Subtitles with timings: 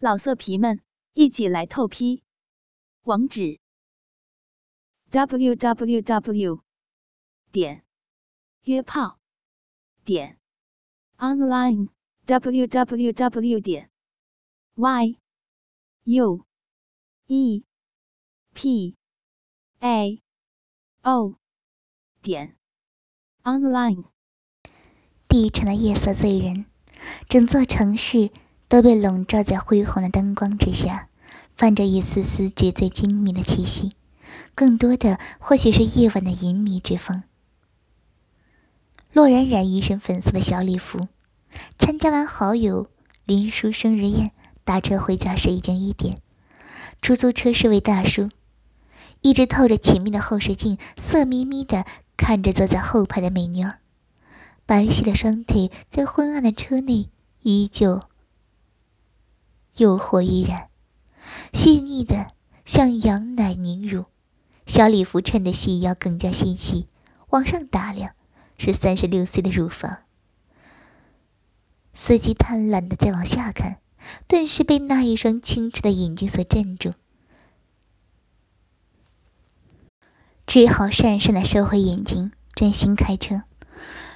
[0.00, 0.80] 老色皮们，
[1.14, 2.22] 一起来透批！
[3.02, 3.58] 网址
[5.10, 6.62] ：w w w
[7.50, 7.84] 点
[8.62, 9.18] 约炮
[10.04, 10.38] 点
[11.16, 11.88] online
[12.26, 13.90] w w w 点
[14.76, 15.18] y
[16.04, 16.46] u
[17.26, 17.64] e
[18.54, 18.96] p
[19.80, 20.22] a
[21.02, 21.34] o
[22.22, 22.56] 点
[23.42, 24.04] online。
[25.26, 26.66] 地城的夜色醉人，
[27.28, 28.30] 整座城市。
[28.68, 31.08] 都被笼罩在恢宏的灯光之下，
[31.56, 33.92] 泛着一丝丝纸醉金迷的气息，
[34.54, 37.22] 更多的或许是夜晚的淫靡之风。
[39.12, 41.08] 洛冉冉一身粉色的小礼服，
[41.78, 42.88] 参加完好友
[43.24, 44.32] 林叔生日宴，
[44.64, 46.20] 打车回家时已经一点。
[47.00, 48.28] 出租车是位大叔，
[49.22, 51.86] 一直透着前面的后视镜，色眯眯的
[52.18, 53.78] 看着坐在后排的美妞儿，
[54.66, 57.08] 白皙的双腿在昏暗的车内
[57.40, 58.02] 依旧。
[59.78, 60.68] 诱惑依然，
[61.52, 62.32] 细腻的
[62.64, 64.04] 像羊奶凝乳，
[64.66, 66.86] 小礼服衬得细腰更加纤细。
[67.30, 68.12] 往上打量，
[68.56, 69.98] 是三十六岁的乳房。
[71.94, 73.78] 司机贪婪的再往下看，
[74.26, 76.94] 顿时被那一双清澈的眼睛所镇住，
[80.46, 83.42] 只好讪讪的收回眼睛，专心开车。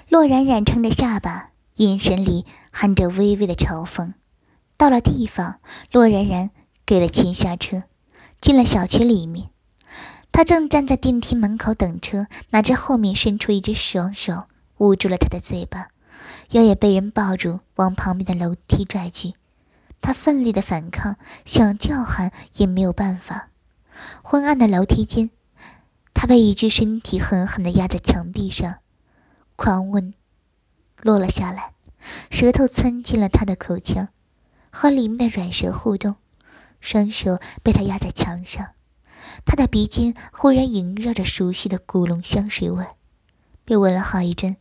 [0.08, 4.14] 洛冉冉撑着下巴，眼神里含着微微的嘲讽。
[4.82, 5.60] 到了地方，
[5.92, 6.50] 洛然然
[6.84, 7.84] 给了钱下车，
[8.40, 9.50] 进了小区里面。
[10.32, 14.46] 他正站在电梯门口等车，哪知后面伸出一只双手
[14.78, 15.90] 捂住了他的嘴巴，
[16.50, 19.34] 腰也被人抱住，往旁边的楼梯拽去。
[20.00, 23.50] 他奋力的反抗，想叫喊也没有办法。
[24.24, 25.30] 昏暗的楼梯间，
[26.12, 28.78] 他被一具身体狠狠的压在墙壁上，
[29.54, 30.12] 狂吻
[31.02, 31.74] 落了下来，
[32.32, 34.08] 舌头窜进了他的口腔。
[34.72, 36.16] 和里面的软舌互动，
[36.80, 38.70] 双手被他压在墙上，
[39.44, 42.84] 他的鼻尖忽然萦绕着熟悉的古龙香水味，
[43.66, 44.56] 被闻了好一阵。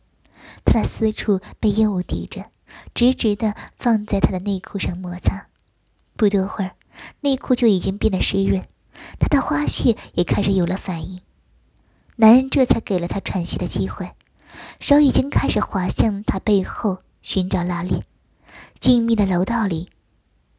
[0.64, 2.46] 他的私处被烟雾抵着，
[2.94, 5.46] 直直的放在他的内裤上摩擦。
[6.14, 6.72] 不多会儿，
[7.22, 8.64] 内裤就已经变得湿润，
[9.18, 11.22] 他的花穴也开始有了反应。
[12.16, 14.12] 男人这才给了他喘息的机会，
[14.78, 18.04] 手已经开始滑向他背后寻找拉链。
[18.78, 19.88] 静谧的楼道里。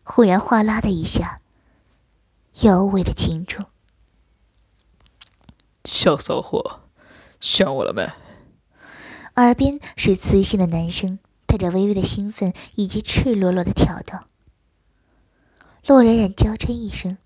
[0.03, 1.41] 忽然，哗啦的一下，
[2.61, 3.63] 尤为的清楚。
[5.85, 6.89] 小骚货，
[7.39, 8.07] 想我了没？
[9.35, 14.19] 耳边是磁性的男声，带着微微的兴奋以及赤裸裸的挑逗。
[15.87, 17.17] 洛冉冉娇嗔一声：“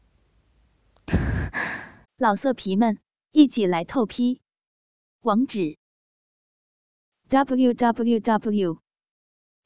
[2.17, 2.99] 老色皮们，
[3.31, 4.41] 一起来透批！”
[5.21, 5.77] 网址
[7.27, 8.79] ：w w w.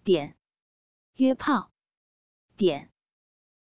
[0.03, 0.35] 点
[1.15, 1.71] 约炮
[2.57, 2.90] 点。